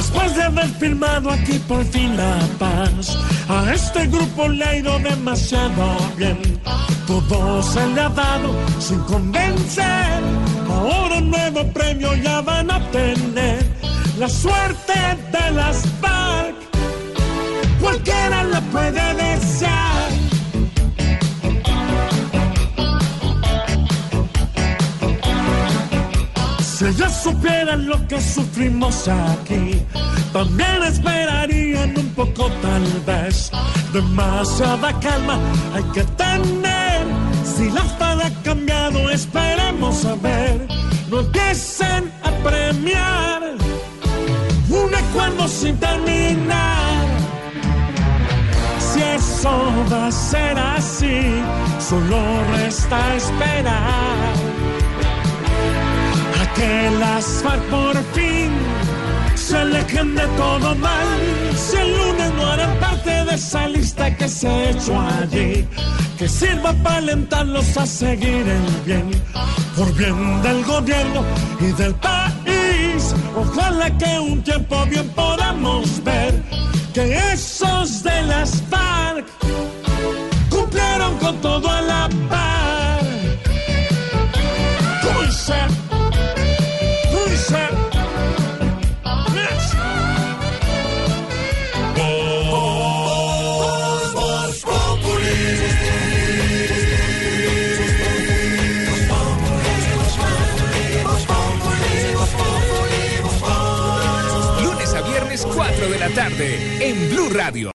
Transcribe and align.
Después 0.00 0.34
de 0.34 0.44
haber 0.44 0.66
firmado 0.78 1.30
aquí 1.30 1.58
por 1.68 1.84
fin 1.84 2.16
la 2.16 2.38
paz, 2.58 3.18
a 3.50 3.70
este 3.74 4.06
grupo 4.06 4.48
le 4.48 4.64
ha 4.64 4.76
ido 4.76 4.98
demasiado 5.00 5.94
bien. 6.16 6.38
Todo 7.06 7.62
se 7.62 7.86
le 7.88 8.00
ha 8.00 8.08
dado 8.08 8.50
sin 8.78 8.98
convencer. 9.00 10.22
Ahora 10.70 11.18
un 11.18 11.30
nuevo 11.30 11.70
premio 11.74 12.14
ya 12.14 12.40
van 12.40 12.70
a 12.70 12.78
obtener. 12.78 13.62
La 14.18 14.30
suerte 14.30 14.94
de 15.32 15.50
las 15.50 15.86
Si 26.80 26.86
ellas 26.86 27.22
supieran 27.22 27.86
lo 27.86 28.08
que 28.08 28.18
sufrimos 28.18 29.06
aquí, 29.06 29.82
también 30.32 30.82
esperarían 30.82 31.92
un 31.94 32.08
poco 32.14 32.50
tal 32.62 32.82
vez. 33.04 33.50
Demasiada 33.92 34.98
calma 34.98 35.38
hay 35.74 35.82
que 35.92 36.02
tener. 36.16 37.02
Si 37.44 37.68
la 37.70 37.82
fada 37.82 38.28
ha 38.28 38.42
cambiado, 38.42 39.10
esperemos 39.10 40.06
a 40.06 40.14
ver. 40.14 40.66
No 41.10 41.20
empiecen 41.20 42.10
a 42.22 42.30
premiar 42.48 43.42
un 44.70 44.94
acuerdo 44.94 45.48
sin 45.48 45.76
terminar. 45.76 47.04
Si 48.78 49.02
eso 49.02 49.70
va 49.92 50.06
a 50.06 50.12
ser 50.12 50.58
así, 50.58 51.42
solo 51.78 52.22
resta 52.54 53.16
esperar 53.16 54.69
FARC 57.42 57.62
por 57.70 57.96
fin 58.14 58.50
se 59.34 59.56
alejen 59.56 60.14
de 60.14 60.26
todo 60.36 60.74
mal. 60.76 61.08
Si 61.56 61.76
el 61.76 61.96
lunes 61.96 62.32
no 62.34 62.46
harán 62.46 62.78
parte 62.78 63.10
de 63.24 63.34
esa 63.34 63.66
lista 63.68 64.16
que 64.16 64.28
se 64.28 64.48
ha 64.48 64.70
hecho 64.70 65.00
allí, 65.00 65.66
que 66.18 66.28
sirva 66.28 66.72
para 66.82 66.96
alentarlos 66.96 67.76
a 67.76 67.86
seguir 67.86 68.46
el 68.48 68.66
bien, 68.84 69.10
por 69.76 69.92
bien 69.94 70.42
del 70.42 70.64
gobierno 70.64 71.24
y 71.60 71.72
del 71.72 71.94
país. 71.94 73.14
Ojalá 73.34 73.90
que 73.96 74.18
un 74.18 74.42
tiempo 74.42 74.84
bien 74.86 75.08
podamos 75.10 76.02
ver 76.04 76.42
que 76.92 77.32
esos 77.32 77.69
4 105.80 105.88
de 105.88 105.98
la 105.98 106.10
tarde 106.10 106.58
en 106.80 107.08
Blue 107.08 107.30
Radio. 107.30 107.68